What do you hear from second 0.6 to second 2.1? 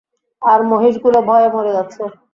মহিষগুলো ভয়ে মরে যাচ্ছে।